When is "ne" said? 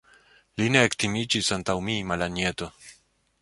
0.75-0.81